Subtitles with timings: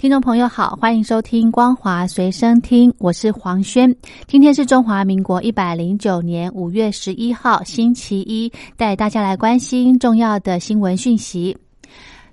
[0.00, 3.94] 听众朋友好，欢迎收听光华随身听，我是黄轩。
[4.26, 11.54] 今天是中华民国一百零九年五月十一号，星期一，带大家来关心重要的新闻讯息。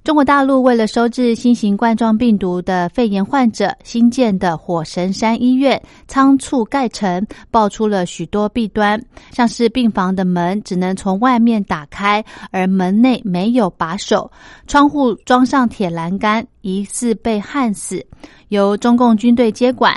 [0.07, 5.77] 中国大陆为了收治新型冠状病毒的肺炎患者，新建的火神山医院
[6.07, 8.97] 仓促盖成，爆出了许多弊端，
[9.33, 14.31] 像是病房的门只能从外面打开，而门内没有把手，
[14.65, 18.01] 窗户装上铁栏杆，疑似被焊死，
[18.47, 19.93] 由中共军队接管。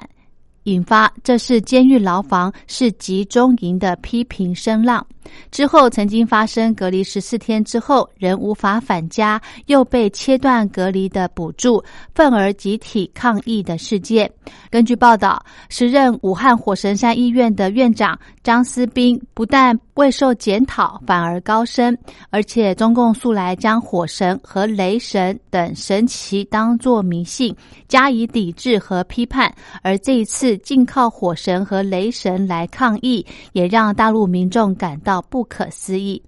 [0.64, 5.04] 引发这是监狱牢房是集中营的批评声浪。
[5.50, 11.82] 之后曾经发生隔离十四天之后仍无法返家，又被切断隔离的补助，
[12.14, 14.30] 愤而集体抗议的事件。
[14.70, 21.96] 根据报道，时任武汉火神山医院的院长张思斌不但未受检讨，反而高升，
[22.30, 27.54] 而且中共素来将火神和雷神等神奇当作迷信，
[27.86, 30.59] 加以抵制和批判，而这一次。
[30.62, 36.22] 竟靠火神和雷神来抗议，也让大陆民众感到不可思议。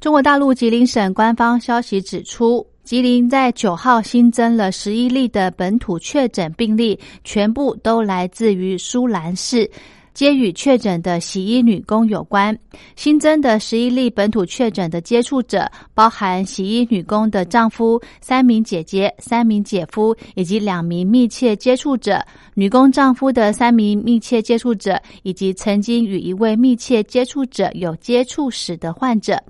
[0.00, 9.70] 中国大陆吉林省官方消息指出，吉林在九号新增了十一例的本土确诊病例，全部都来自于舒兰市。
[10.12, 12.56] 皆与确诊的洗衣女工有关。
[12.96, 22.24] 新增的十一例本土确诊的接触者，包含洗衣女工的丈夫、三名姐姐、三名姐夫以及两名密切接触者。
[22.54, 29.42] 女工丈夫的三名密切接触者，以及曾经与一位密切接触者有接触史的患者。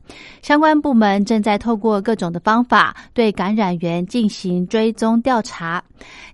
[0.42, 5.82] 相关部门正在透过各种的方法对感染源进行追踪调查。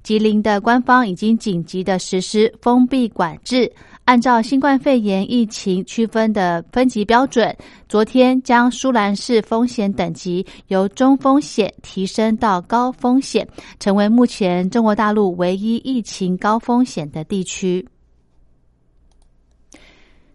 [0.02, 3.70] 吉林的官方已经紧急的实施封闭管制。
[4.06, 7.54] 按照新冠肺炎疫情区分的分级标准，
[7.88, 13.46] 昨天将舒兰市风险等级由中风险提升到高风险，
[13.80, 17.84] 成为目前中国大陆唯一疫情高风险的地区。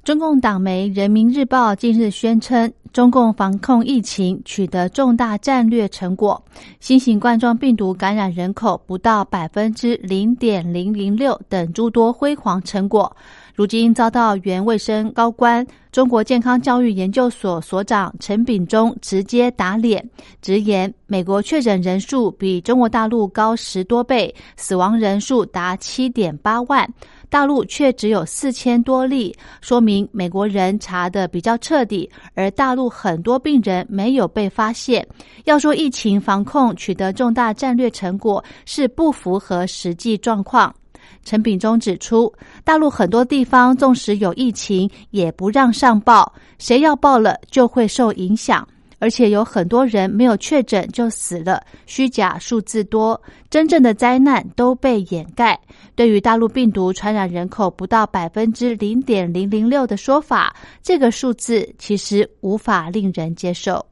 [0.04, 6.44] 中共党媒《人民日报》近日宣称，中共防控疫情取得重大战略成果，
[6.82, 13.16] 新型冠状病毒感染人口不到百分之零点零零六等诸多辉煌成果。
[13.56, 20.04] 如今遭到原卫生高官、中国健康教育研究所所长陈炳忠直接打脸，
[20.42, 26.92] 直言美国确诊人数比中国大陆高十多倍，死亡人数达七点八万，
[27.32, 35.08] 大陆却只有四千多例，说明美国人查的比较彻底，而大陆很多病人没有被发现。
[35.46, 40.76] 要说疫情防控取得重大战略成果，是不符合实际状况。
[41.24, 42.32] 陈炳忠指出，
[42.66, 48.68] 大陆很多地方纵使有疫情，也不让上报，谁要报了就会受影响，
[49.02, 53.20] 而且有很多人没有确诊就死了，虚假数字多，
[53.50, 55.60] 真正的灾难都被掩盖。
[55.96, 63.84] 对于大陆病毒传染人口不到百分之零点零零六的说法，这个数字其实无法令人接受。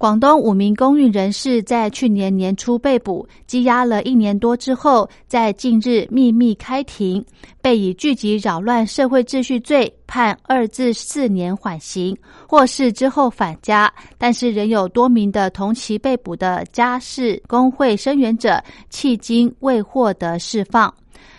[0.00, 7.22] 广东五名公运人士在去年年初被捕，羁押了一年多之后，在近日秘密开庭，
[7.60, 12.16] 被以聚集扰乱社会秩序罪判二至四年缓刑，
[12.48, 18.58] 获释之后返家，但是仍有多名的同期被捕的家事工会声援者，
[18.90, 20.90] 迄今未获得释放。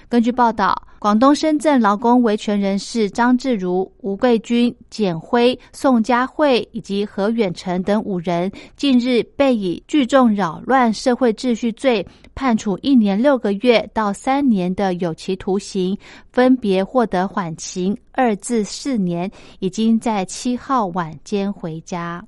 [0.07, 0.79] 根据报道。
[1.01, 12.05] 广东深圳劳工维权人士张志如、吴桂军、简辉、宋佳慧以及何远成等五人，近日被以聚众扰乱社会秩序罪
[12.35, 15.97] 判处一年六个月到三年的有期徒刑，
[16.31, 22.23] 分别获得缓刑二至四年，已经在七号晚间回家。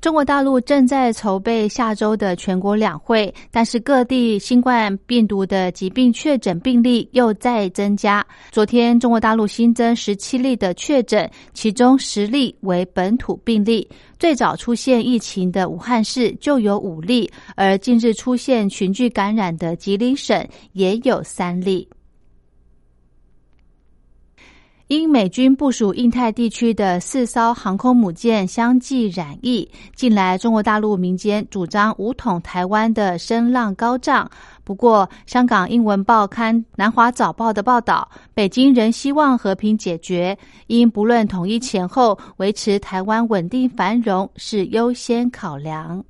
[0.00, 8.24] 中国大陆正在筹备下周的全国两会，但是各地新冠病毒的疾病确诊病例又在增加。
[8.52, 13.88] 昨天，中国大陆新增十七例的确诊，其中十例为本土病例。
[14.20, 21.88] 最早出现疫情的武汉市就有五例，而近日出现群聚感染的吉林省也有三例。
[24.88, 34.30] 因美军部署印太地区的四艘航空母舰相继染疫，近来中国大陆民间主张武统台湾的声浪高涨。
[34.64, 40.36] 不过，香港英文报刊《南华早报》的报道，北京仍希望和平解决，
[40.68, 46.02] 因不论统一前后，维持台湾稳定繁荣是优先考量。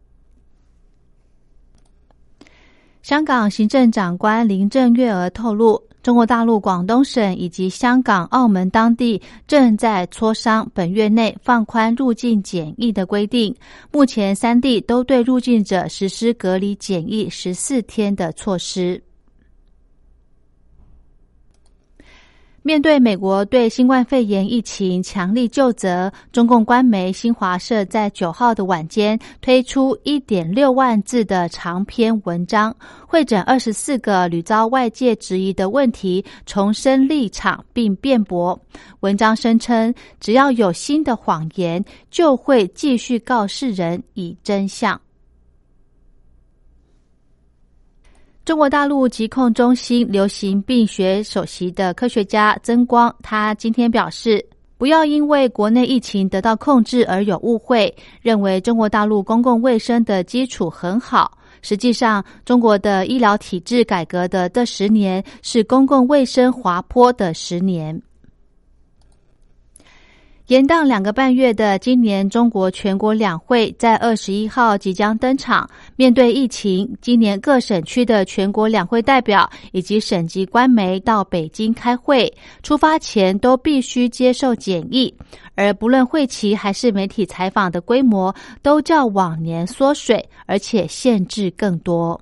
[3.03, 5.83] 香港行政长官林郑月娥透露。
[6.09, 13.55] 中国大陆广东省以及香港、澳门当地正在磋商本月内放宽入境检疫的规定。
[13.93, 19.03] 目前，三地都对入境者实施隔离检疫十四天的措施。
[22.63, 32.75] 面对美国对新冠肺炎疫情强力救责，中共官媒新华社在九号的晚间推出一点六万字的长篇文章，
[33.07, 38.61] 会诊二十四个屡遭外界质疑的问题，重申立场并辩驳。
[39.01, 45.01] 文章声称，只要有新的谎言，就会继续告世人以真相。
[48.49, 54.43] 中国大陆疾控中心流行病学首席的科学家曾光，他今天表示，
[54.79, 61.37] 不要因为国内疫情得到控制而有误会，认为中国大陆公共卫生的基础很好。
[61.61, 68.01] 实际上，中国的医疗体制改革的这十年是公共卫生滑坡的十年。
[70.49, 75.69] 延宕两个半月的今年中国全国两会在二十一号即将登场。
[75.95, 85.15] 面对疫情，今年各省区的全国两会代表以及省级官媒到北京开会，出发前都必须接受检疫。
[85.55, 92.19] 而不论会期还是媒体采访的规模，都较往年缩水，而且限制更多。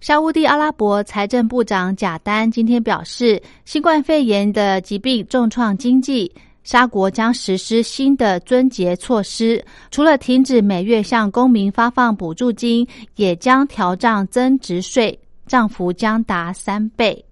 [0.00, 6.32] 沙地阿拉伯财政部长贾丹今天表示，新冠肺炎的疾病重创经济。
[6.64, 12.86] 沙国将实施新的尊节措施，除了停止每月向公民发放补助金，
[13.16, 17.24] 也将调涨增值税，涨幅将达三倍。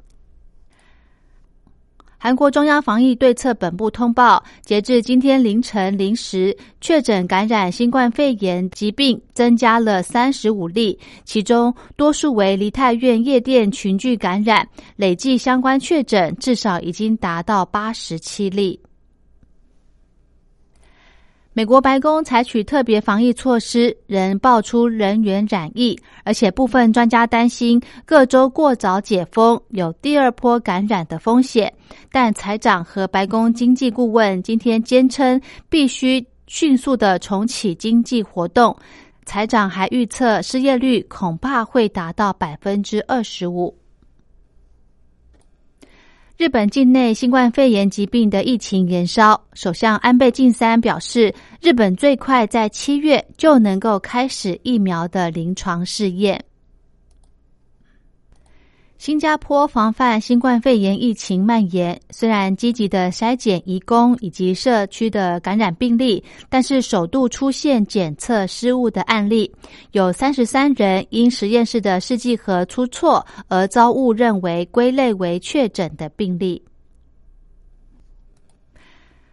[2.23, 18.79] 韩国中央防疫对策本部通报，截至今天凌晨零时，确诊感染新冠肺炎疾病增加了三十五例，其中多数为梨泰院夜店群聚感染，累计相关确诊至少已经达到八十七例。
[21.61, 31.71] 美国白宫采取特别防疫措施，仍爆出人员染疫，而且部分专家担心各州过早解封有第二波感染的风险。
[32.11, 38.75] 但财长和白宫经济顾问今天坚称，必须迅速的重启经济活动。
[39.27, 43.77] 财长还预测失业率恐怕会达到百分之二十五。
[46.41, 56.43] 日本境内新冠肺炎疾病的疫情延烧，首相安倍晋三表示，日本最快在七月就能够开始疫苗的临床试验。
[59.01, 69.51] 新加坡防范新冠肺炎疫情蔓延，虽然积极的筛检移工以及社区的感染病例，但是首度出现检测失误的案例，
[69.93, 76.63] 有三十三人因实验室的试剂盒出错而遭误认为归类为确诊的病例。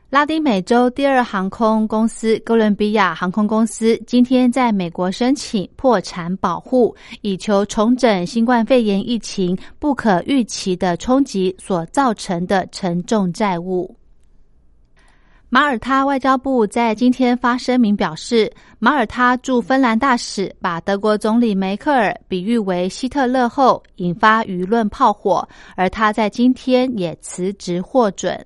[0.09, 13.93] 拉丁美洲第二航空公司哥伦比亚航空公司今天在美国申请破产保护，以求重整新冠肺炎疫情不可预期的冲击所造成的沉重债务。
[15.49, 18.49] 马耳他外交部在今天发声明表示，
[18.79, 25.45] 马耳他驻芬兰大使把德国总理梅克尔比喻为希特勒后，引发舆论炮火，
[25.75, 28.45] 而他在今天也辞职获准。